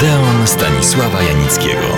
[0.00, 1.88] Odeon Stanisława Janickiego.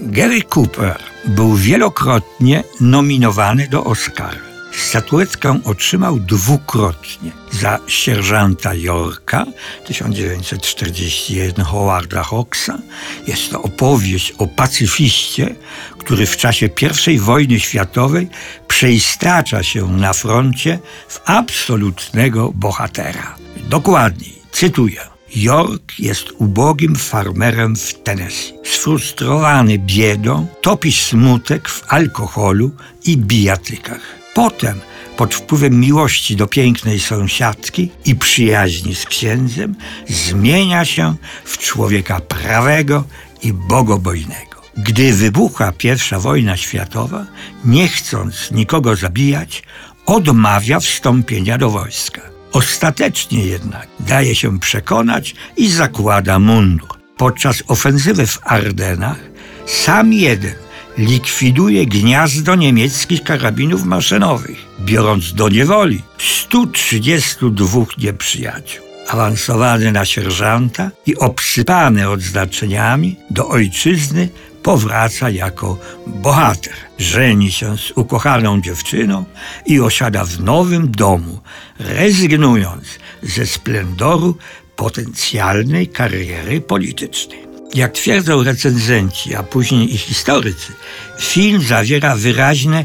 [0.00, 4.40] Gary Cooper był wielokrotnie nominowany do Oscara.
[4.72, 9.46] Statuetkę otrzymał dwukrotnie za sierżanta Yorka
[9.86, 12.78] 1941 Howarda Hawksa.
[13.26, 15.54] Jest to opowieść o pacyfiście,
[15.98, 16.68] który w czasie
[17.06, 18.28] I wojny światowej
[18.68, 20.78] przeistacza się na froncie
[21.08, 23.34] w absolutnego bohatera.
[23.56, 25.00] Dokładniej, cytuję.
[25.36, 28.52] York jest ubogim farmerem w Tennessee.
[28.64, 32.70] Sfrustrowany biedą, topi smutek w alkoholu
[33.04, 34.00] i bijatykach.
[34.34, 34.80] Potem,
[35.16, 39.74] pod wpływem miłości do pięknej sąsiadki i przyjaźni z księdzem,
[40.08, 43.04] zmienia się w człowieka prawego
[43.42, 44.58] i bogobojnego.
[44.76, 47.26] Gdy wybucha I wojna światowa,
[47.64, 49.62] nie chcąc nikogo zabijać,
[50.06, 52.37] odmawia wstąpienia do wojska.
[52.52, 56.88] Ostatecznie jednak daje się przekonać i zakłada mundur.
[57.16, 59.18] Podczas ofensywy w Ardenach
[59.66, 60.54] sam jeden
[60.98, 68.84] likwiduje gniazdo niemieckich karabinów maszynowych, biorąc do niewoli 132 nieprzyjaciół.
[69.08, 74.28] Awansowany na sierżanta i obsypany odznaczeniami do ojczyzny
[74.68, 76.72] powraca jako bohater.
[76.98, 79.24] Żeni się z ukochaną dziewczyną
[79.66, 81.40] i osiada w nowym domu,
[81.78, 82.84] rezygnując
[83.22, 84.36] ze splendoru
[84.76, 87.38] potencjalnej kariery politycznej.
[87.74, 90.72] Jak twierdzą recenzenci, a później i historycy,
[91.18, 92.84] film zawiera wyraźne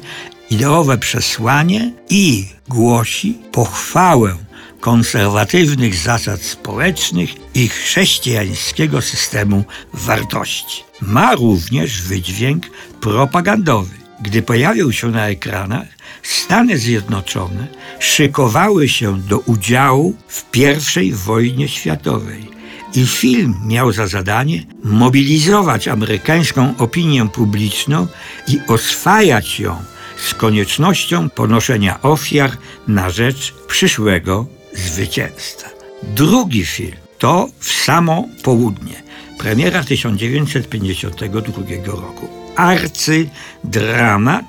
[0.49, 4.35] ideowe przesłanie i głosi pochwałę
[4.83, 10.83] konserwatywnych zasad społecznych i chrześcijańskiego systemu wartości.
[11.01, 12.65] Ma również wydźwięk
[13.01, 13.95] propagandowy.
[14.21, 15.87] Gdy pojawił się na ekranach,
[16.23, 17.67] Stany Zjednoczone
[17.99, 20.57] szykowały się do udziału w
[20.97, 22.49] I wojnie światowej
[22.95, 28.07] i film miał za zadanie mobilizować amerykańską opinię publiczną
[28.47, 29.83] i oswajać ją
[30.17, 32.51] z koniecznością ponoszenia ofiar
[32.87, 35.69] na rzecz przyszłego zwycięstwa.
[36.03, 39.03] Drugi film to W samo południe,
[39.39, 42.27] premiera 1952 roku.
[42.55, 44.45] Arcydramat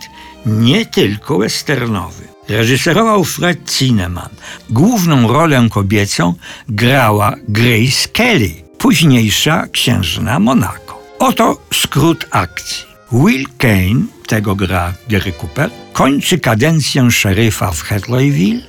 [0.46, 2.24] nie tylko westernowy.
[2.48, 4.28] Reżyserował Fred Zinnemann.
[4.70, 6.34] Główną rolę kobiecą
[6.68, 10.98] grała Grace Kelly, późniejsza księżna Monaco.
[11.18, 12.93] Oto skrót akcji.
[13.14, 18.62] Will Kane, tego gra Gary Cooper, kończy kadencję szeryfa w Hadleyville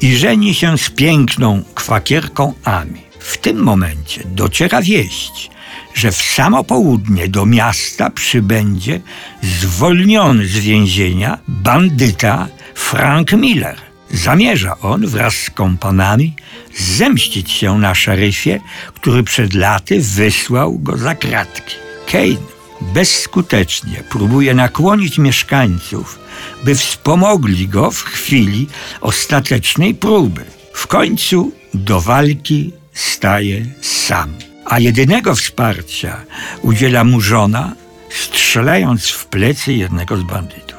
[0.00, 3.00] i żeni się z piękną kwakierką Ami.
[3.18, 5.50] W tym momencie dociera wieść,
[5.94, 9.00] że w samo południe do miasta przybędzie
[9.42, 13.76] zwolniony z więzienia bandyta Frank Miller.
[14.10, 16.34] Zamierza on wraz z kompanami
[16.78, 18.60] zemścić się na szeryfie,
[18.94, 21.74] który przed laty wysłał go za kratki.
[22.06, 26.18] Kane bezskutecznie próbuje nakłonić mieszkańców,
[26.64, 28.68] by wspomogli go w chwili
[29.00, 30.44] ostatecznej próby.
[30.72, 36.24] W końcu do walki staje sam, a jedynego wsparcia
[36.62, 37.74] udziela mu żona,
[38.10, 40.76] strzelając w plecy jednego z bandytów.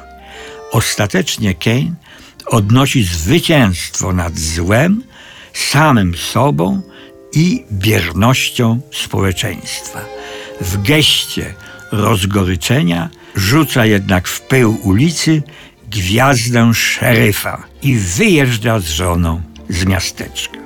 [0.71, 1.95] Ostatecznie Kane
[2.45, 5.03] odnosi zwycięstwo nad złem,
[5.53, 6.81] samym sobą
[7.33, 9.99] i biernością społeczeństwa.
[10.61, 11.53] W geście
[11.91, 15.43] rozgoryczenia rzuca jednak w pył ulicy
[15.91, 20.56] gwiazdę szeryfa i wyjeżdża z żoną z miasteczka.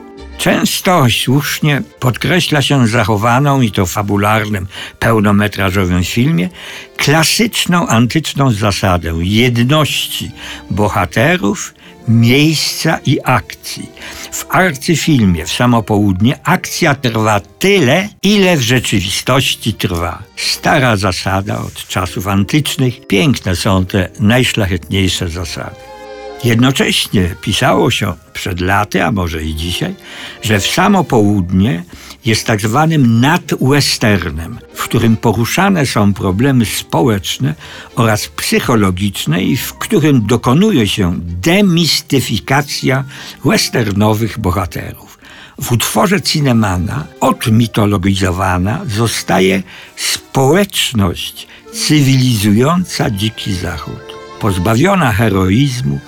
[0.41, 4.67] Często słusznie podkreśla się zachowaną i to fabularnym,
[4.99, 6.49] pełnometrażowym filmie
[6.97, 10.31] klasyczną antyczną zasadę jedności
[10.69, 11.73] bohaterów,
[12.07, 13.89] miejsca i akcji.
[14.31, 20.23] W arcyfilmie w samo południe akcja trwa tyle, ile w rzeczywistości trwa.
[20.35, 25.90] Stara zasada od czasów antycznych, piękne są te najszlachetniejsze zasady.
[26.43, 29.95] Jednocześnie pisało się przed laty, a może i dzisiaj,
[30.41, 31.83] że w samo południe
[32.25, 37.55] jest tak zwanym nadwesternem, w którym poruszane są problemy społeczne
[37.95, 43.03] oraz psychologiczne i w którym dokonuje się demistyfikacja
[43.45, 45.19] westernowych bohaterów.
[45.61, 49.63] W utworze Cinemana odmitologizowana zostaje
[49.95, 54.01] społeczność cywilizująca Dziki Zachód,
[54.39, 55.99] pozbawiona heroizmu,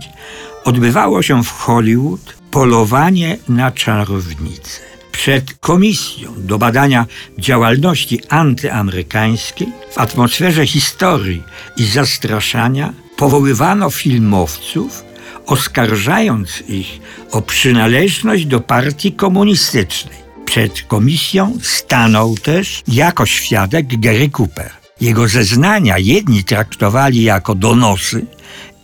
[0.63, 4.94] odbywało się w Hollywood Polowanie na czarownicę.
[5.17, 7.05] Przed komisją do badania
[7.39, 11.43] działalności antyamerykańskiej w atmosferze historii
[11.77, 15.03] i zastraszania powoływano filmowców,
[15.45, 16.99] oskarżając ich
[17.31, 20.17] o przynależność do partii komunistycznej.
[20.45, 24.71] Przed komisją stanął też jako świadek Gary Cooper.
[25.01, 28.25] Jego zeznania jedni traktowali jako donosy,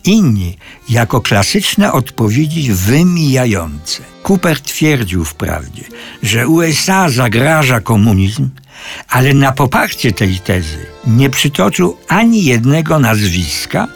[0.04, 0.56] inni
[0.88, 4.02] jako klasyczne odpowiedzi wymijające.
[4.22, 5.84] Cooper twierdził wprawdzie,
[6.22, 8.48] że USA zagraża komunizm,
[9.08, 13.88] ale na poparcie tej tezy nie przytoczył ani jednego nazwiska,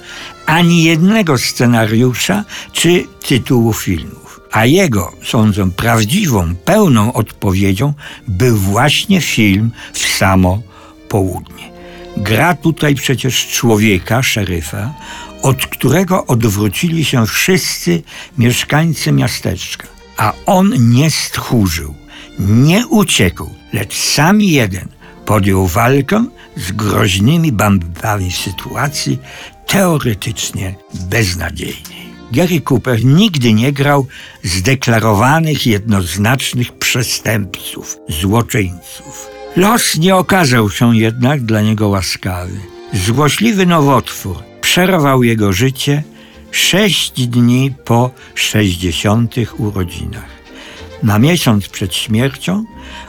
[0.46, 4.40] ani jednego scenariusza czy tytułu filmów.
[4.52, 7.94] A jego, sądzę, prawdziwą, pełną odpowiedzią
[8.28, 10.62] był właśnie film w samo
[11.08, 11.75] południe.
[12.16, 14.94] Gra tutaj przecież człowieka, szeryfa,
[15.42, 18.02] od którego odwrócili się wszyscy
[18.38, 19.86] mieszkańcy miasteczka.
[20.16, 21.94] A on nie stchórzył,
[22.38, 24.88] nie uciekł, lecz sam jeden
[25.26, 26.26] podjął walkę
[26.56, 29.18] z groźnymi bandami w sytuacji
[29.66, 32.06] teoretycznie beznadziejnej.
[32.32, 34.06] Gary Cooper nigdy nie grał
[34.42, 39.35] zdeklarowanych, jednoznacznych przestępców, złoczyńców.
[39.56, 42.60] Los nie okazał się jednak dla niego łaskawy.
[42.92, 46.02] Złośliwy nowotwór przerwał jego życie
[46.50, 50.36] sześć dni po sześćdziesiątych urodzinach.
[51.02, 52.64] Na miesiąc przed śmiercią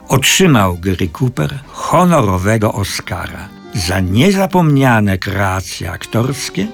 [0.07, 6.67] otrzymał Gary Cooper honorowego Oscara za niezapomniane kreacje aktorskie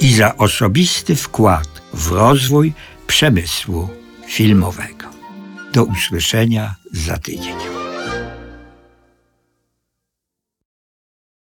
[0.00, 2.72] i za osobisty wkład w rozwój
[3.06, 3.88] przemysłu
[4.26, 5.06] filmowego.
[5.72, 7.83] Do usłyszenia za tydzień.